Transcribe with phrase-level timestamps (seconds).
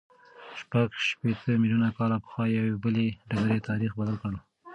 [0.59, 4.33] شپږ شپېته میلیونه کاله پخوا یوې بلې ډبرې تاریخ بدل کړ.